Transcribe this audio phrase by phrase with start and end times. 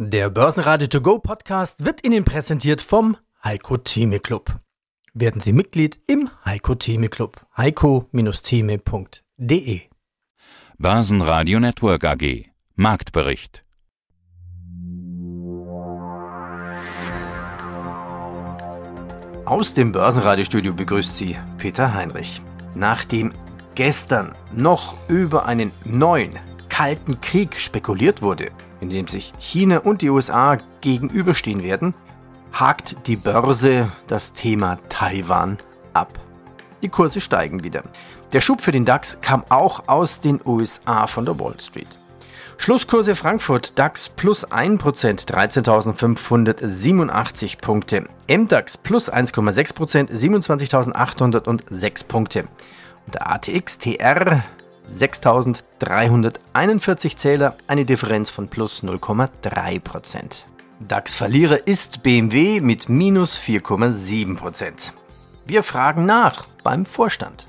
[0.00, 4.60] Der Börsenradio To Go Podcast wird Ihnen präsentiert vom Heiko Theme Club.
[5.12, 7.44] Werden Sie Mitglied im Heiko Theme Club.
[7.56, 9.80] heiko-theme.de
[10.78, 12.44] Börsenradio Network AG
[12.76, 13.64] Marktbericht
[19.46, 22.40] Aus dem Börsenradiostudio begrüßt Sie Peter Heinrich.
[22.76, 23.32] Nachdem
[23.74, 26.38] gestern noch über einen neuen
[26.68, 31.94] Kalten Krieg spekuliert wurde, in dem sich China und die USA gegenüberstehen werden,
[32.52, 35.58] hakt die Börse das Thema Taiwan
[35.92, 36.18] ab.
[36.82, 37.82] Die Kurse steigen wieder.
[38.32, 41.98] Der Schub für den DAX kam auch aus den USA von der Wall Street.
[42.60, 48.04] Schlusskurse Frankfurt DAX plus 1%, 13.587 Punkte.
[48.28, 52.48] MDAX plus 1,6%, 27.806 Punkte.
[53.06, 54.42] Und der ATX TR
[54.96, 60.44] 6.341 Zähler, eine Differenz von plus 0,3%.
[60.80, 64.92] DAX-Verlierer ist BMW mit minus 4,7%.
[65.46, 67.46] Wir fragen nach beim Vorstand.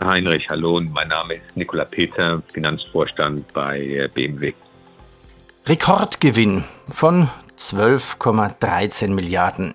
[0.00, 4.52] Heinrich, hallo, mein Name ist Nikola Peter, Finanzvorstand bei BMW.
[5.66, 9.74] Rekordgewinn von 12,13 Milliarden.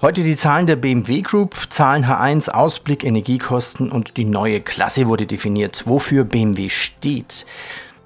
[0.00, 5.26] Heute die Zahlen der BMW Group, Zahlen H1, Ausblick, Energiekosten und die neue Klasse wurde
[5.26, 7.44] definiert, wofür BMW steht.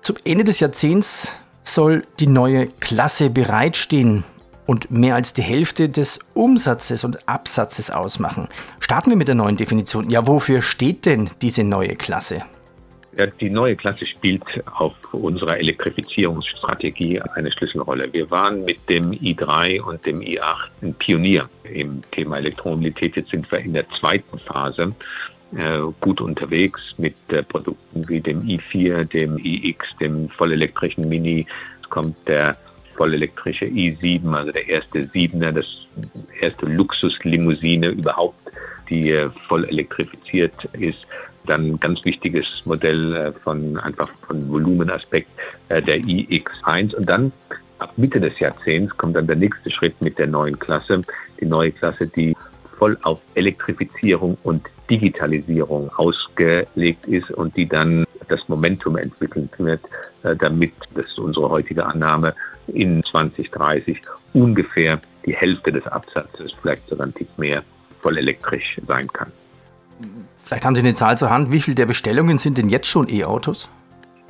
[0.00, 1.28] Zum Ende des Jahrzehnts
[1.64, 4.24] soll die neue Klasse bereitstehen
[4.64, 8.48] und mehr als die Hälfte des Umsatzes und Absatzes ausmachen.
[8.80, 10.08] Starten wir mit der neuen Definition.
[10.08, 12.40] Ja, wofür steht denn diese neue Klasse?
[13.18, 14.42] Ja, die neue Klasse spielt
[14.74, 18.10] auf unserer Elektrifizierungsstrategie eine Schlüsselrolle.
[18.10, 23.16] Wir waren mit dem i3 und dem i8 ein Pionier im Thema Elektromobilität.
[23.16, 24.94] Jetzt sind wir in der zweiten Phase
[25.54, 31.46] äh, gut unterwegs mit äh, Produkten wie dem i4, dem iX, dem vollelektrischen Mini.
[31.82, 32.56] Es kommt der
[32.96, 35.66] vollelektrische i7, also der erste Siebener, das
[36.40, 38.38] erste Luxuslimousine überhaupt,
[38.88, 41.06] die äh, voll elektrifiziert ist.
[41.46, 45.30] Dann ganz wichtiges Modell äh, von einfach von Volumenaspekt,
[45.68, 46.94] äh, der iX1.
[46.94, 47.32] Und dann
[47.78, 51.02] ab Mitte des Jahrzehnts kommt dann der nächste Schritt mit der neuen Klasse.
[51.40, 52.36] Die neue Klasse, die
[52.78, 59.80] voll auf Elektrifizierung und Digitalisierung ausgelegt ist und die dann das Momentum entwickeln wird,
[60.22, 62.34] äh, damit, das ist unsere heutige Annahme,
[62.68, 64.00] in 2030
[64.32, 67.62] ungefähr die Hälfte des Absatzes, vielleicht sogar ein Tick mehr,
[68.00, 69.30] voll elektrisch sein kann.
[70.44, 71.50] Vielleicht haben Sie eine Zahl zur Hand.
[71.50, 73.68] Wie viele der Bestellungen sind denn jetzt schon E-Autos?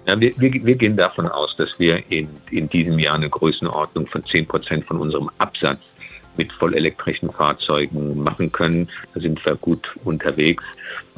[0.06, 4.06] Ja, wir, wir, wir, gehen davon aus, dass wir in, in diesem Jahr eine Größenordnung
[4.08, 5.78] von 10 Prozent von unserem Absatz
[6.36, 8.88] mit vollelektrischen Fahrzeugen machen können.
[9.14, 10.64] Da sind wir gut unterwegs.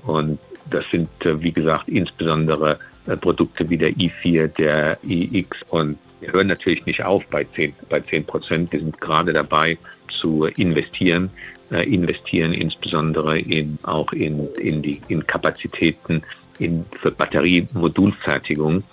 [0.05, 0.39] Und
[0.71, 5.63] das sind, äh, wie gesagt, insbesondere äh, Produkte wie der i4, der iX.
[5.71, 8.73] Und wir hören natürlich nicht auf bei 10 bei 10 Prozent.
[8.73, 9.79] Wir sind gerade dabei
[10.09, 11.31] zu investieren
[11.71, 16.23] investieren, insbesondere in, auch in, in, die, in Kapazitäten
[16.59, 18.85] in, für Batteriemodulfertigung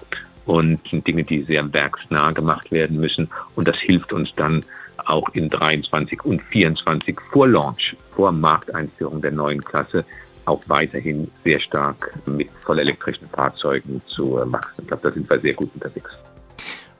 [0.45, 3.29] und Dinge, die sehr werksnah gemacht werden müssen.
[3.55, 4.63] Und das hilft uns dann
[5.05, 10.05] auch in 23 und 24 vor Launch, vor Markteinführung der neuen Klasse,
[10.45, 14.81] auch weiterhin sehr stark mit vollelektrischen Fahrzeugen zu wachsen.
[14.81, 16.11] Ich glaube, da sind wir sehr gut unterwegs.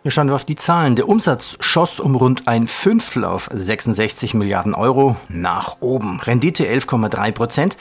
[0.03, 0.95] Wir schauen auf die Zahlen.
[0.95, 6.19] Der Umsatz schoss um rund ein Fünftel auf 66 Milliarden Euro nach oben.
[6.19, 7.77] Rendite 11,3 Prozent.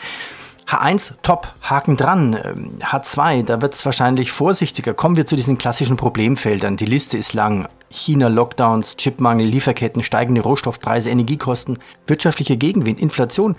[0.68, 2.36] H1 top, Haken dran.
[2.80, 4.92] H2, da wird es wahrscheinlich vorsichtiger.
[4.92, 6.76] Kommen wir zu diesen klassischen Problemfeldern.
[6.76, 7.66] Die Liste ist lang.
[7.88, 13.56] China, Lockdowns, Chipmangel, Lieferketten, steigende Rohstoffpreise, Energiekosten, wirtschaftlicher Gegenwind, Inflation.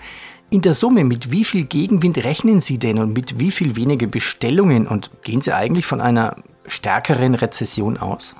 [0.50, 4.06] In der Summe, mit wie viel Gegenwind rechnen Sie denn und mit wie viel weniger
[4.06, 4.86] Bestellungen?
[4.86, 6.36] Und gehen Sie eigentlich von einer
[6.68, 8.36] stärkeren Rezession aus?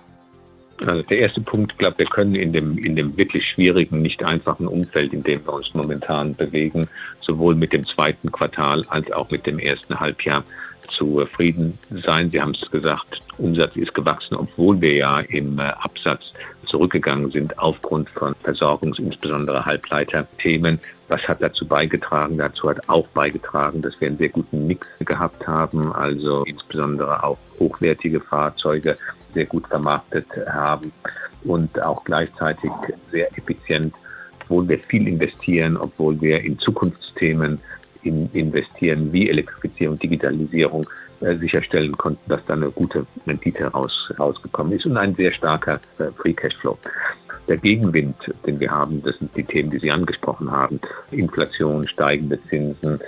[0.87, 4.23] Also der erste Punkt, ich glaube, wir können in dem, in dem wirklich schwierigen, nicht
[4.25, 6.89] einfachen Umfeld, in dem wir uns momentan bewegen,
[7.21, 10.45] sowohl mit dem zweiten Quartal als auch mit dem ersten Halbjahr
[10.89, 12.31] zufrieden sein.
[12.31, 16.33] Sie haben es gesagt, Umsatz ist gewachsen, obwohl wir ja im äh, Absatz
[16.67, 20.79] zurückgegangen sind aufgrund von Versorgungs-, insbesondere Halbleiterthemen.
[21.09, 22.39] Was hat dazu beigetragen?
[22.39, 27.39] Dazu hat auch beigetragen, dass wir einen sehr guten Mix gehabt haben, also insbesondere auch
[27.59, 28.97] hochwertige Fahrzeuge
[29.35, 30.93] sehr gut vermarktet haben
[31.45, 32.71] und auch gleichzeitig
[33.11, 33.95] sehr effizient,
[34.43, 37.59] obwohl wir viel investieren, obwohl wir in Zukunftsthemen
[38.03, 40.87] in investieren, wie Elektrifizierung, Digitalisierung,
[41.21, 45.81] äh, sicherstellen konnten, dass da eine gute Rendite raus, rausgekommen ist und ein sehr starker
[45.99, 46.77] äh, Free Cashflow.
[47.47, 50.81] Der Gegenwind, den wir haben, das sind die Themen, die Sie angesprochen haben.
[51.13, 53.01] Inflation, steigende Zinsen.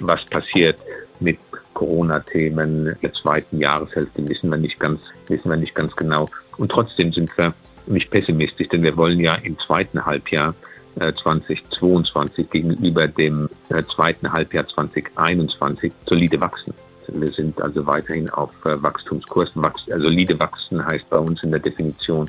[0.00, 0.78] Was passiert
[1.18, 1.38] mit
[1.76, 6.28] Corona-Themen der zweiten Jahreshälfte wissen wir nicht ganz, wissen wir nicht ganz genau.
[6.56, 7.52] Und trotzdem sind wir
[7.86, 10.54] nicht pessimistisch, denn wir wollen ja im zweiten Halbjahr
[10.96, 13.50] 2022 gegenüber dem
[13.94, 16.72] zweiten Halbjahr 2021 solide wachsen.
[17.08, 19.52] Wir sind also weiterhin auf Wachstumskurs.
[19.54, 22.28] Also solide wachsen heißt bei uns in der Definition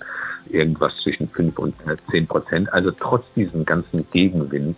[0.49, 1.75] irgendwas zwischen 5 und
[2.11, 2.73] 10 Prozent.
[2.73, 4.77] Also trotz diesem ganzen Gegenwind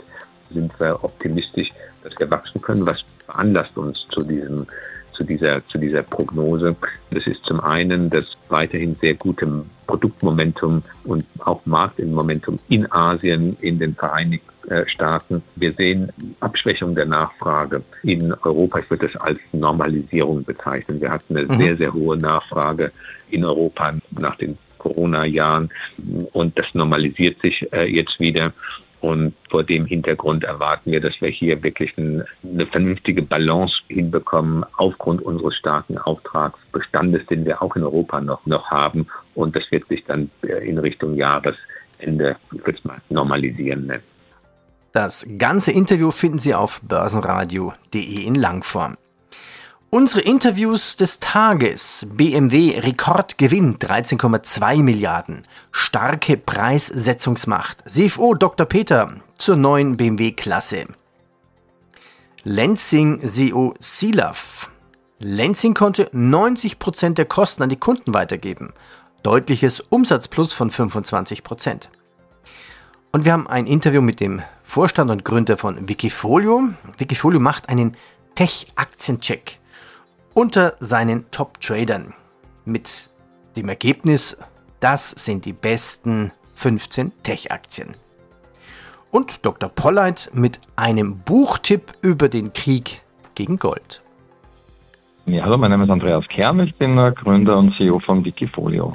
[0.52, 1.74] sind wir optimistisch,
[2.04, 2.86] dass wir wachsen können.
[2.86, 4.66] Was veranlasst uns zu diesem
[5.14, 6.78] zu dieser, zu dieser Prognose.
[7.12, 13.80] Das ist zum einen das weiterhin sehr gute Produktmomentum und auch Marktmomentum in Asien, in
[13.80, 14.50] den Vereinigten
[14.86, 15.42] Staaten.
[15.56, 16.12] Wir sehen
[16.42, 18.80] Abschwächung der Nachfrage in Europa.
[18.80, 21.02] Ich würde das als Normalisierung bezeichnen.
[21.02, 21.58] Wir hatten eine mhm.
[21.58, 22.92] sehr, sehr hohe Nachfrage
[23.32, 25.70] in Europa nach den Corona-Jahren
[26.34, 28.54] und das normalisiert sich äh, jetzt wieder.
[29.02, 34.66] Und vor dem Hintergrund erwarten wir, dass wir hier wirklich ein, eine vernünftige Balance hinbekommen
[34.78, 39.08] aufgrund unseres starken Auftragsbestandes, den wir auch in Europa noch, noch haben.
[39.36, 42.36] Und das wird sich dann äh, in Richtung Jahresende,
[42.84, 44.04] mal normalisieren nennen.
[44.92, 48.98] Das ganze Interview finden Sie auf börsenradio.de in Langform.
[49.92, 52.06] Unsere Interviews des Tages.
[52.14, 55.42] BMW Rekordgewinn 13,2 Milliarden.
[55.72, 57.90] Starke Preissetzungsmacht.
[57.90, 58.68] CFO Dr.
[58.68, 60.86] Peter zur neuen BMW-Klasse.
[62.44, 64.70] Lenzing CEO Silaf.
[65.18, 68.74] Lenzing konnte 90% der Kosten an die Kunden weitergeben.
[69.24, 71.90] Deutliches Umsatzplus von 25%.
[73.12, 76.70] Und wir haben ein Interview mit dem Vorstand und Gründer von Wikifolio.
[77.00, 77.98] Wikifolio macht einen
[78.36, 79.59] Tech-Aktiencheck
[80.34, 82.14] unter seinen Top-Tradern.
[82.66, 83.10] Mit
[83.56, 84.38] dem Ergebnis,
[84.80, 87.96] das sind die besten 15 Tech-Aktien.
[89.12, 89.70] Und Dr.
[89.70, 93.02] Polleit mit einem Buchtipp über den Krieg
[93.36, 94.02] gegen Gold.
[95.26, 98.94] Ja, hallo, mein Name ist Andreas Kern, ich bin Gründer und CEO von Wikifolio.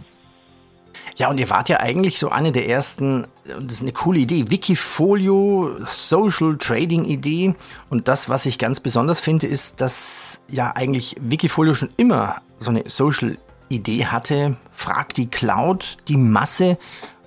[1.16, 4.50] Ja, und ihr wart ja eigentlich so eine der ersten, das ist eine coole Idee,
[4.50, 7.54] Wikifolio, Social Trading Idee.
[7.88, 12.70] Und das, was ich ganz besonders finde, ist, dass ja eigentlich Wikifolio schon immer so
[12.70, 13.38] eine Social
[13.68, 14.56] Idee hatte.
[14.72, 16.78] Frag die Cloud, die Masse,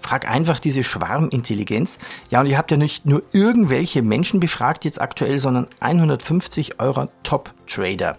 [0.02, 1.98] frag einfach diese Schwarmintelligenz.
[2.30, 7.10] Ja, und ihr habt ja nicht nur irgendwelche Menschen befragt jetzt aktuell, sondern 150 eurer
[7.24, 8.18] Top-Trader.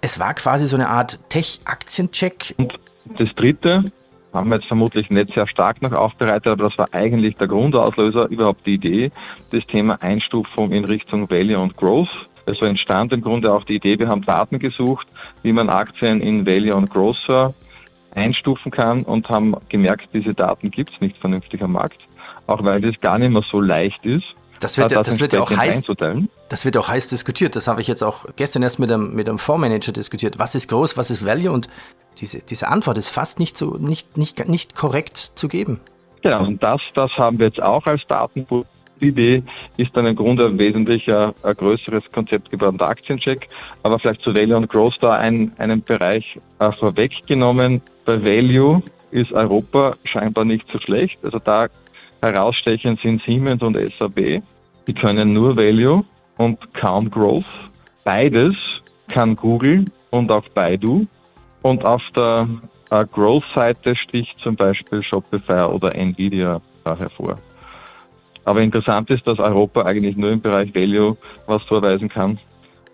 [0.00, 2.54] Es war quasi so eine Art Tech-Aktiencheck.
[2.56, 2.78] Und
[3.18, 3.92] das dritte,
[4.32, 8.28] haben wir jetzt vermutlich nicht sehr stark noch aufbereitet, aber das war eigentlich der Grundauslöser,
[8.28, 9.10] überhaupt die Idee,
[9.50, 12.28] das Thema Einstufung in Richtung Value und Growth.
[12.46, 15.06] Also entstand im Grunde auch die Idee, wir haben Daten gesucht,
[15.42, 17.54] wie man Aktien in Value und Growth
[18.14, 22.00] einstufen kann und haben gemerkt, diese Daten gibt es nicht vernünftig am Markt,
[22.46, 24.34] auch weil das gar nicht mehr so leicht ist.
[24.60, 25.82] Das wird, das, das wird ja auch heiß,
[26.48, 27.56] das wird auch heiß diskutiert.
[27.56, 30.38] Das habe ich jetzt auch gestern erst mit einem, mit einem Fondsmanager diskutiert.
[30.38, 31.50] Was ist groß, was ist Value?
[31.50, 31.68] Und
[32.18, 35.80] diese, diese Antwort ist fast nicht, so, nicht, nicht, nicht korrekt zu geben.
[36.22, 38.64] Genau, und das, das haben wir jetzt auch als Datenpool.
[39.00, 39.42] Die Idee
[39.76, 43.48] ist dann im Grunde ein wesentlicher, ein größeres Konzept geworden, der Aktiencheck.
[43.82, 47.82] Aber vielleicht zu Value und Growth da ein, einen Bereich äh, vorweggenommen.
[48.04, 48.80] Bei Value
[49.10, 51.18] ist Europa scheinbar nicht so schlecht.
[51.24, 51.66] Also da
[52.20, 54.42] herausstechend sind Siemens und SAP.
[54.86, 56.04] Die können nur Value
[56.36, 57.44] und kaum Growth.
[58.04, 58.54] Beides
[59.08, 61.06] kann Google und auch Baidu.
[61.62, 62.48] Und auf der
[62.90, 67.38] äh, Growth-Seite sticht zum Beispiel Shopify oder Nvidia hervor.
[68.44, 71.16] Aber interessant ist, dass Europa eigentlich nur im Bereich Value
[71.46, 72.38] was vorweisen kann.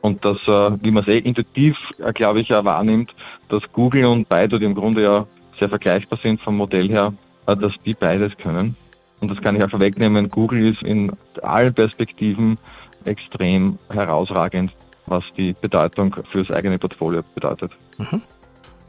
[0.01, 3.15] Und dass, äh, wie man es eh intuitiv, äh, glaube ich, ja wahrnimmt,
[3.49, 5.27] dass Google und Baidu, die im Grunde ja
[5.59, 7.13] sehr vergleichbar sind vom Modell her,
[7.47, 8.77] äh, dass die beides können.
[9.21, 10.31] Und das kann ich auch vorwegnehmen.
[10.31, 11.11] Google ist in
[11.43, 12.59] allen Perspektiven
[13.05, 14.73] extrem herausragend,
[15.07, 17.73] was die Bedeutung fürs eigene Portfolio bedeutet.
[17.97, 18.23] Mhm.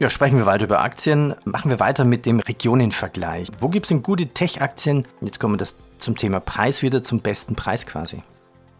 [0.00, 1.34] Ja, sprechen wir weiter über Aktien.
[1.44, 3.48] Machen wir weiter mit dem Regionenvergleich.
[3.60, 5.04] Wo gibt es denn gute Tech-Aktien?
[5.20, 8.22] Jetzt kommen wir das zum Thema Preis wieder, zum besten Preis quasi.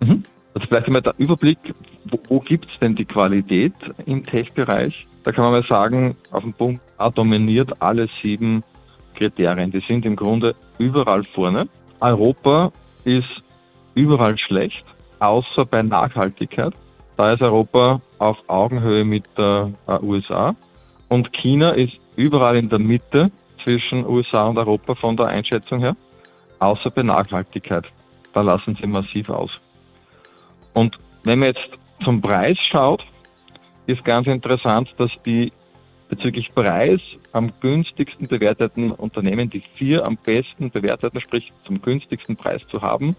[0.00, 0.24] Mhm.
[0.54, 1.58] Also vielleicht einmal der Überblick,
[2.06, 3.74] wo, wo gibt es denn die Qualität
[4.06, 5.06] im Tech-Bereich?
[5.22, 8.64] Da kann man mal sagen, auf dem Punkt A dominiert alle sieben
[9.14, 9.70] Kriterien.
[9.70, 11.68] Die sind im Grunde überall vorne.
[12.00, 12.72] Europa
[13.04, 13.42] ist
[13.94, 14.86] überall schlecht,
[15.18, 16.72] außer bei Nachhaltigkeit.
[17.18, 20.56] Da ist Europa auf Augenhöhe mit der äh, USA.
[21.10, 23.30] Und China ist überall in der Mitte
[23.62, 25.96] zwischen USA und Europa von der Einschätzung her,
[26.60, 27.84] außer bei Nachhaltigkeit.
[28.32, 29.60] Da lassen sie massiv aus.
[30.72, 31.68] Und wenn man jetzt
[32.02, 33.04] zum Preis schaut,
[33.86, 35.52] ist ganz interessant, dass die
[36.08, 37.00] bezüglich Preis
[37.32, 43.16] am günstigsten bewerteten Unternehmen, die vier am besten bewerteten, sprich zum günstigsten Preis zu haben,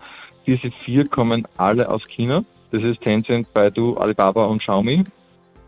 [0.48, 2.44] diese vier kommen alle aus China.
[2.72, 5.04] Das ist Tencent, Baidu, Alibaba und Xiaomi.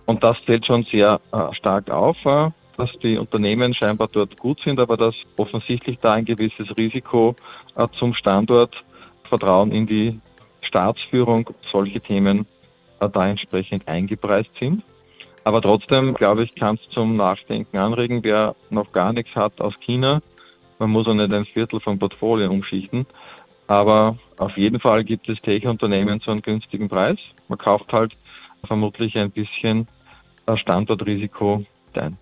[0.05, 2.17] Und das zählt schon sehr äh, stark auf.
[2.25, 7.35] Äh, dass die Unternehmen scheinbar dort gut sind, aber dass offensichtlich da ein gewisses Risiko
[7.75, 8.83] äh, zum Standort,
[9.29, 10.19] Vertrauen in die
[10.61, 12.45] Staatsführung, solche Themen
[12.99, 14.83] äh, da entsprechend eingepreist sind.
[15.43, 18.23] Aber trotzdem, glaube ich, kann es zum Nachdenken anregen.
[18.23, 20.21] Wer noch gar nichts hat aus China,
[20.79, 23.05] man muss auch nicht ein Viertel vom Portfolio umschichten.
[23.67, 27.17] Aber auf jeden Fall gibt es Tech-Unternehmen zu einem günstigen Preis.
[27.47, 28.13] Man kauft halt
[28.65, 29.87] vermutlich ein bisschen
[30.55, 32.17] Standortrisiko ein.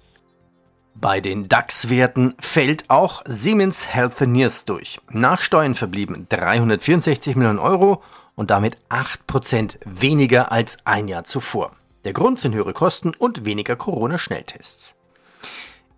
[0.93, 4.99] Bei den DAX-Werten fällt auch Siemens Healthineers durch.
[5.09, 8.03] Nach Steuern verblieben 364 Millionen Euro
[8.35, 11.71] und damit 8% weniger als ein Jahr zuvor.
[12.03, 14.95] Der Grund sind höhere Kosten und weniger Corona-Schnelltests.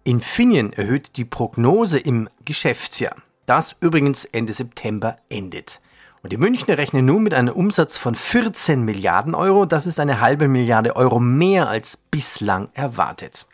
[0.03, 5.79] Infineon erhöht die Prognose im Geschäftsjahr, das übrigens Ende September endet.
[6.23, 9.65] Und die Münchner rechnen nun mit einem Umsatz von 14 Milliarden Euro.
[9.65, 13.45] Das ist eine halbe Milliarde Euro mehr als bislang erwartet.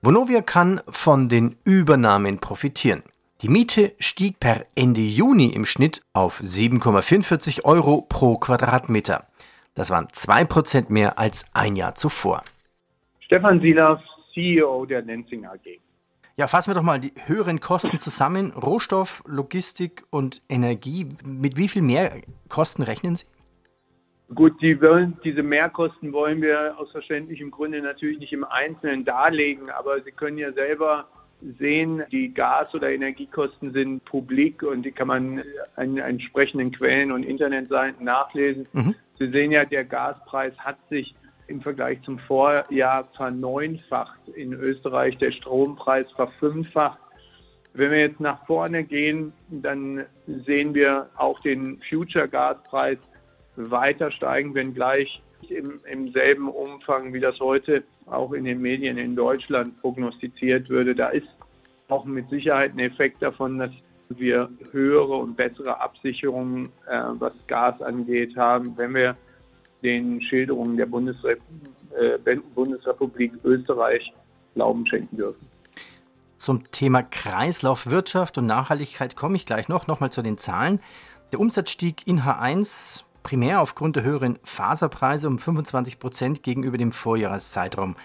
[0.00, 3.02] Vonovia kann von den Übernahmen profitieren.
[3.42, 9.26] Die Miete stieg per Ende Juni im Schnitt auf 7,44 Euro pro Quadratmeter.
[9.74, 12.42] Das waren 2% mehr als ein Jahr zuvor.
[13.20, 14.00] Stefan Silas,
[14.32, 15.85] CEO der Nenzing AG.
[16.38, 18.52] Ja, fassen wir doch mal die höheren Kosten zusammen.
[18.52, 21.06] Rohstoff, Logistik und Energie.
[21.24, 22.12] Mit wie viel mehr
[22.50, 23.24] Kosten rechnen Sie?
[24.34, 29.70] Gut, die wollen, diese Mehrkosten wollen wir aus verständlichem Grunde natürlich nicht im Einzelnen darlegen,
[29.70, 31.06] aber Sie können ja selber
[31.58, 35.42] sehen, die Gas- oder Energiekosten sind publik und die kann man
[35.76, 38.66] an entsprechenden Quellen und Internetseiten nachlesen.
[38.72, 38.94] Mhm.
[39.18, 41.14] Sie sehen ja, der Gaspreis hat sich
[41.48, 44.28] im Vergleich zum Vorjahr verneunfacht.
[44.34, 46.98] In Österreich der Strompreis verfünffacht.
[47.74, 52.98] Wenn wir jetzt nach vorne gehen, dann sehen wir auch den Future-Gaspreis
[53.56, 59.14] weiter steigen, wenngleich im, im selben Umfang, wie das heute auch in den Medien in
[59.14, 60.94] Deutschland prognostiziert würde.
[60.94, 61.28] Da ist
[61.88, 63.70] auch mit Sicherheit ein Effekt davon, dass
[64.08, 68.76] wir höhere und bessere Absicherungen, äh, was Gas angeht, haben.
[68.76, 69.16] Wenn wir
[69.82, 71.40] den Schilderungen der Bundesrep
[71.98, 74.12] äh, Bundesrepublik Österreich
[74.54, 75.46] Glauben schenken dürfen.
[76.38, 79.86] Zum Thema Kreislaufwirtschaft und Nachhaltigkeit komme ich gleich noch.
[79.86, 80.80] Nochmal zu den Zahlen.
[81.32, 86.92] Der Umsatz stieg in H1 primär aufgrund der höheren Faserpreise um 25 Prozent gegenüber dem
[86.92, 87.96] Vorjahreszeitraum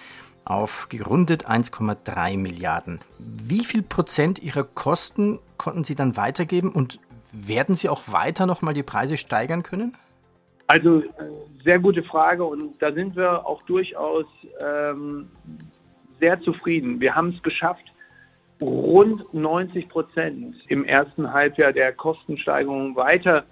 [0.46, 3.00] auf gerundet 1,3 Milliarden.
[3.20, 7.00] Wie viel Prozent Ihrer Kosten konnten Sie dann weitergeben und
[7.32, 9.96] werden Sie auch weiter nochmal die Preise steigern können?
[10.72, 11.04] Also äh,
[11.66, 14.24] sehr gute Frage und da sind wir auch durchaus
[14.58, 15.28] ähm,
[16.22, 17.02] sehr zufrieden.
[17.02, 17.84] Wir haben es geschafft,
[18.62, 23.44] rund 90 Prozent im ersten Halbjahr der Kostensteigerung weiter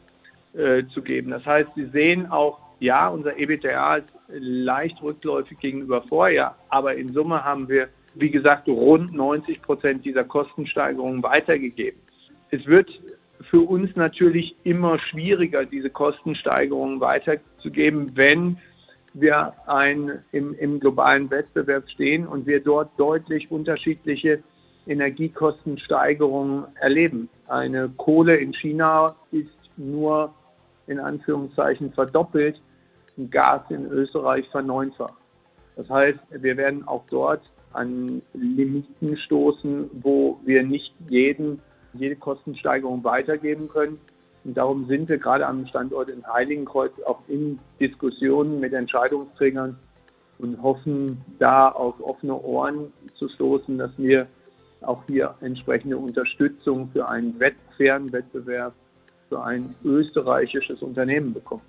[0.53, 0.81] äh.
[1.29, 7.11] Das heißt, Sie sehen auch, ja, unser EBITDA ist leicht rückläufig gegenüber Vorjahr, aber in
[7.11, 11.99] Summe haben wir, wie gesagt, rund 90 Prozent dieser Kostensteigerungen weitergegeben.
[12.51, 12.89] Es wird
[13.49, 18.57] für uns natürlich immer schwieriger, diese Kostensteigerungen weiterzugeben, wenn
[19.13, 24.43] wir ein, im, im globalen Wettbewerb stehen und wir dort deutlich unterschiedliche
[24.85, 27.29] Energiekostensteigerungen erleben.
[27.47, 30.33] Eine Kohle in China ist nur
[30.87, 32.61] in Anführungszeichen verdoppelt,
[33.17, 35.13] ein Gas in Österreich verneunfacht.
[35.75, 37.41] Das heißt, wir werden auch dort
[37.73, 41.61] an Limiten stoßen, wo wir nicht jeden,
[41.93, 43.99] jede Kostensteigerung weitergeben können.
[44.43, 49.77] Und darum sind wir gerade am Standort in Heiligenkreuz auch in Diskussionen mit Entscheidungsträgern
[50.39, 54.27] und hoffen, da auf offene Ohren zu stoßen, dass wir
[54.81, 57.39] auch hier entsprechende Unterstützung für einen
[57.77, 58.73] fairen Wettbewerb
[59.27, 61.61] für ein österreichisches Unternehmen bekommen.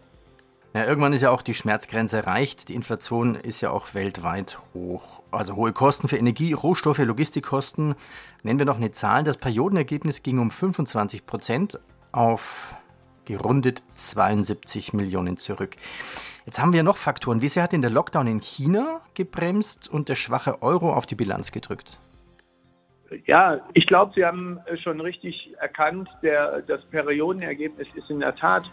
[0.73, 2.69] Ja, irgendwann ist ja auch die Schmerzgrenze erreicht.
[2.69, 5.23] Die Inflation ist ja auch weltweit hoch.
[5.33, 7.97] Also hohe Kosten für Energie, Rohstoffe, Logistikkosten.
[8.45, 9.25] Nennen wir noch eine Zahl.
[9.25, 11.81] Das Periodenergebnis ging um 25 Prozent
[12.13, 12.75] auf
[13.25, 15.77] gerundet 72 Millionen zurück.
[16.47, 17.43] Jetzt haben wir noch Faktoren.
[17.43, 21.15] Wie sehr hat denn der Lockdown in China gebremst und der schwache Euro auf die
[21.15, 21.99] Bilanz gedrückt?
[23.27, 28.71] Ja, ich glaube, Sie haben schon richtig erkannt, der, das Periodenergebnis ist in der Tat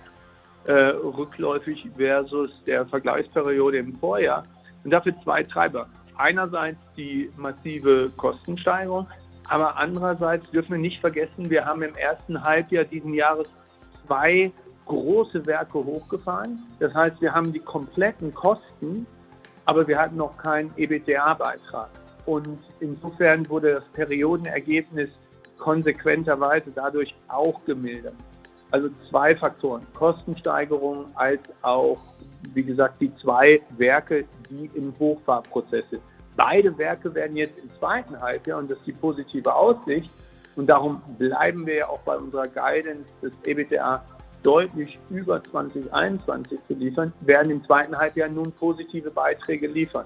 [0.65, 4.45] äh, rückläufig versus der Vergleichsperiode im Vorjahr.
[4.83, 5.87] Und dafür zwei Treiber.
[6.17, 9.07] Einerseits die massive Kostensteigerung,
[9.45, 13.47] aber andererseits dürfen wir nicht vergessen, wir haben im ersten Halbjahr diesen Jahres
[14.05, 14.51] zwei
[14.85, 16.59] große Werke hochgefahren.
[16.79, 19.05] Das heißt, wir haben die kompletten Kosten,
[19.65, 21.89] aber wir hatten noch keinen EBTA-Beitrag.
[22.25, 25.09] Und insofern wurde das Periodenergebnis
[25.57, 28.13] konsequenterweise dadurch auch gemildert.
[28.71, 31.97] Also zwei Faktoren, Kostensteigerung als auch,
[32.53, 36.01] wie gesagt, die zwei Werke, die im Hochfahrprozess sind.
[36.35, 40.11] Beide Werke werden jetzt im zweiten Halbjahr, und das ist die positive Aussicht,
[40.55, 44.03] und darum bleiben wir ja auch bei unserer Guidance des EBITDA
[44.43, 50.05] deutlich über 2021 zu liefern, werden im zweiten Halbjahr nun positive Beiträge liefern.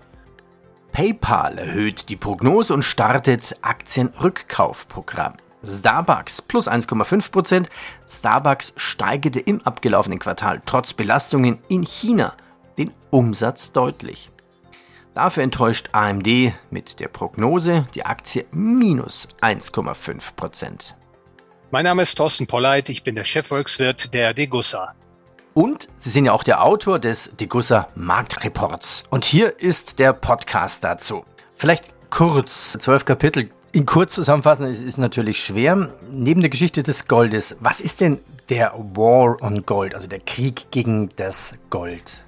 [0.91, 5.33] PayPal erhöht die Prognose und startet Aktienrückkaufprogramm.
[5.63, 7.67] Starbucks plus 1,5%.
[8.09, 12.33] Starbucks steigerte im abgelaufenen Quartal trotz Belastungen in China
[12.77, 14.31] den Umsatz deutlich.
[15.13, 20.93] Dafür enttäuscht AMD mit der Prognose die Aktie minus 1,5%.
[21.69, 24.93] Mein Name ist Thorsten Polleit, ich bin der Chefvolkswirt der Degussa.
[25.53, 29.03] Und Sie sind ja auch der Autor des Degussa Marktreports.
[29.09, 31.25] Und hier ist der Podcast dazu.
[31.55, 33.49] Vielleicht kurz, zwölf Kapitel.
[33.73, 35.89] In kurz zusammenfassen ist, ist natürlich schwer.
[36.11, 40.71] Neben der Geschichte des Goldes, was ist denn der War on Gold, also der Krieg
[40.71, 42.21] gegen das Gold?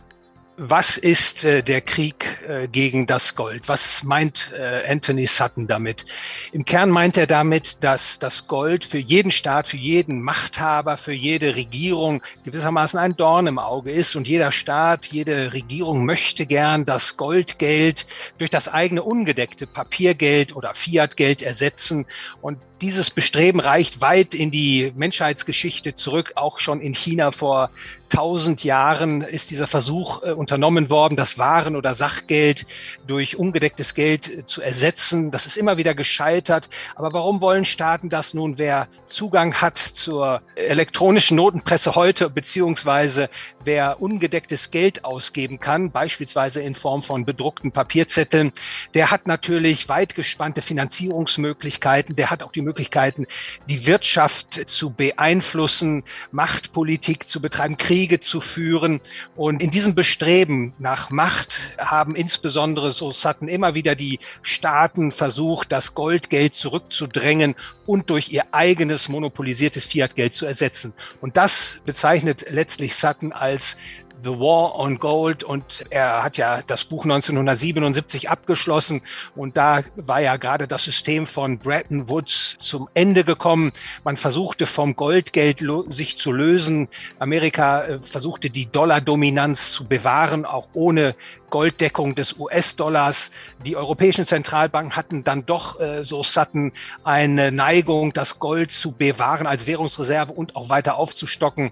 [0.57, 3.67] Was ist äh, der Krieg äh, gegen das Gold?
[3.67, 6.05] Was meint äh, Anthony Sutton damit?
[6.51, 11.13] Im Kern meint er damit, dass das Gold für jeden Staat, für jeden Machthaber, für
[11.13, 16.85] jede Regierung gewissermaßen ein Dorn im Auge ist und jeder Staat, jede Regierung möchte gern
[16.85, 18.05] das Goldgeld
[18.37, 22.05] durch das eigene ungedeckte Papiergeld oder Fiatgeld ersetzen
[22.41, 26.33] und dieses Bestreben reicht weit in die Menschheitsgeschichte zurück.
[26.35, 27.69] Auch schon in China vor
[28.13, 32.67] tausend Jahren ist dieser Versuch äh, unternommen worden, das Waren- oder Sachgeld
[33.07, 35.31] durch ungedecktes Geld äh, zu ersetzen.
[35.31, 36.69] Das ist immer wieder gescheitert.
[36.95, 38.59] Aber warum wollen Staaten das nun?
[38.59, 43.29] Wer Zugang hat zur elektronischen Notenpresse heute, beziehungsweise
[43.63, 48.51] wer ungedecktes Geld ausgeben kann, beispielsweise in Form von bedruckten Papierzetteln,
[48.93, 52.15] der hat natürlich weit gespannte Finanzierungsmöglichkeiten.
[52.15, 53.27] Der hat auch die Möglichkeiten,
[53.69, 58.99] die Wirtschaft zu beeinflussen, Machtpolitik zu betreiben, Kriege zu führen.
[59.35, 65.71] Und in diesem Bestreben nach Macht haben insbesondere, so Sutton, immer wieder die Staaten versucht,
[65.71, 67.53] das Goldgeld zurückzudrängen
[67.85, 70.93] und durch ihr eigenes monopolisiertes Fiatgeld zu ersetzen.
[71.21, 73.77] Und das bezeichnet letztlich Sutton als
[74.23, 79.01] The War on Gold und er hat ja das Buch 1977 abgeschlossen
[79.35, 83.73] und da war ja gerade das System von Bretton Woods zum Ende gekommen.
[84.03, 86.87] Man versuchte vom Goldgeld sich zu lösen.
[87.19, 91.15] Amerika äh, versuchte die Dollardominanz zu bewahren, auch ohne
[91.53, 93.29] Golddeckung des US-Dollars.
[93.63, 96.71] Die europäischen Zentralbanken hatten dann doch, äh, so Sutton,
[97.03, 101.69] eine Neigung, das Gold zu bewahren als Währungsreserve und auch weiter aufzustocken.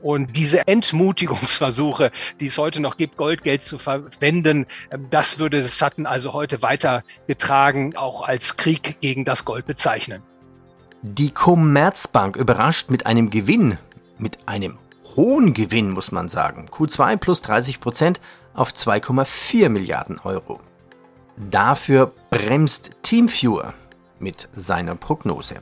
[0.00, 6.06] Und diese Entmutigungsversuche, die es heute noch gibt, Goldgeld zu verwenden, äh, das würde Sutton
[6.06, 10.22] also heute weitergetragen auch als Krieg gegen das Gold bezeichnen.
[11.02, 13.78] Die Commerzbank überrascht mit einem Gewinn,
[14.16, 14.78] mit einem
[15.16, 16.68] hohen Gewinn, muss man sagen.
[16.70, 18.20] Q2 plus 30 Prozent
[18.54, 20.60] auf 2,4 Milliarden Euro.
[21.36, 23.74] Dafür bremst Teamviewer
[24.20, 25.56] mit seiner Prognose.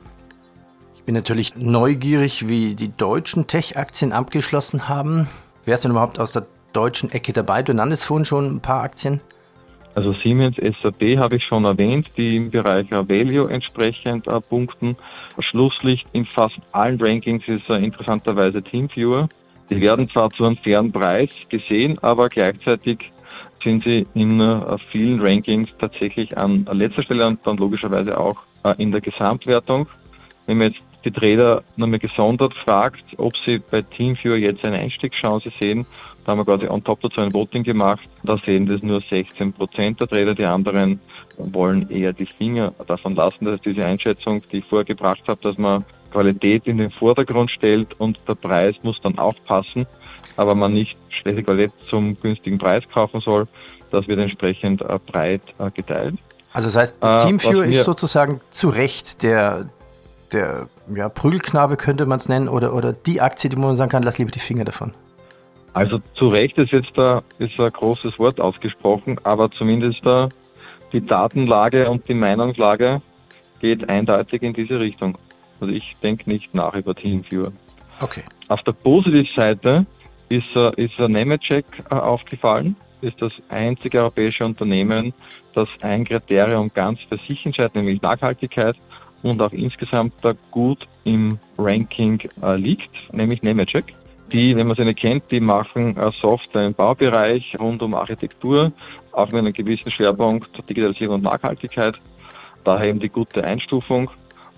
[0.95, 5.27] Ich bin natürlich neugierig, wie die deutschen Tech-Aktien abgeschlossen haben.
[5.65, 7.63] Wer ist denn überhaupt aus der deutschen Ecke dabei?
[7.63, 9.19] Du nanntest vorhin schon ein paar Aktien.
[9.95, 14.95] Also Siemens, SAP habe ich schon erwähnt, die im Bereich Value entsprechend äh, punkten.
[15.39, 19.29] Schlusslicht in fast allen Rankings ist äh, interessanterweise Teamviewer.
[19.69, 23.11] Die werden zwar zu einem fairen Preis gesehen, aber gleichzeitig
[23.63, 28.73] sind sie in äh, vielen Rankings tatsächlich an letzter Stelle und dann logischerweise auch äh,
[28.77, 29.87] in der Gesamtwertung.
[30.45, 35.51] Wenn man jetzt die Trader nochmal gesondert fragt, ob sie bei Teamviewer jetzt eine Einstiegschance
[35.59, 35.85] sehen,
[36.25, 38.07] da haben wir quasi on top dazu ein Voting gemacht.
[38.23, 40.33] Da sehen das nur 16 Prozent der Trader.
[40.33, 41.01] Die anderen
[41.37, 43.45] wollen eher die Finger davon lassen.
[43.45, 47.99] Das ist diese Einschätzung, die ich vorgebracht habe, dass man Qualität in den Vordergrund stellt
[47.99, 49.85] und der Preis muss dann aufpassen,
[50.37, 53.47] aber man nicht schlechte Qualität zum günstigen Preis kaufen soll.
[53.91, 56.15] Das wird entsprechend äh, breit äh, geteilt.
[56.53, 59.67] Also das heißt, äh, Teamviewer ist sozusagen zu Recht der,
[60.31, 64.03] der ja, Prügelknabe, könnte man es nennen, oder, oder die Aktie, die man sagen kann,
[64.03, 64.93] lass lieber die Finger davon.
[65.73, 70.29] Also zu Recht ist jetzt da, ist ein großes Wort ausgesprochen, aber zumindest da
[70.91, 73.01] die Datenlage und die Meinungslage
[73.59, 75.17] geht eindeutig in diese Richtung.
[75.59, 77.51] Also ich denke nicht nach über Teamviewer.
[77.99, 78.23] Okay.
[78.47, 79.85] Auf der Positivseite
[80.29, 85.13] ist, ist Nemetschek äh, aufgefallen, ist das einzige europäische Unternehmen,
[85.53, 88.75] das ein Kriterium ganz für sich entscheidet, nämlich Nachhaltigkeit
[89.21, 93.93] und auch insgesamt da gut im Ranking äh, liegt, nämlich Nemetschek.
[94.31, 98.71] Die, wenn man sie nicht kennt, die machen äh, Software im Baubereich rund um Architektur,
[99.11, 101.95] auch mit einem gewissen Schwerpunkt Digitalisierung und Nachhaltigkeit.
[102.63, 104.09] Daher eben die gute Einstufung.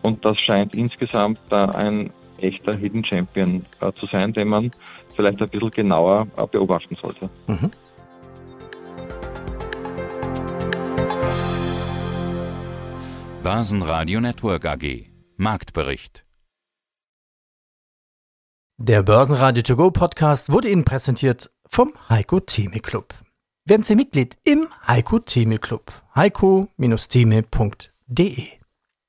[0.06, 4.72] Und das scheint insgesamt ein echter Hidden Champion äh, zu sein, den man
[5.16, 7.28] vielleicht ein bisschen genauer äh, beobachten sollte.
[7.48, 7.72] Mhm.
[13.42, 15.08] Börsenradio Network AG.
[15.38, 16.24] Marktbericht.
[18.78, 23.16] Der Börsenradio To Go Podcast wurde Ihnen präsentiert vom Heiko Theme Club.
[23.66, 25.92] Werden Sie Mitglied im Heiko Theme Club.
[26.16, 28.55] heiko-theme.de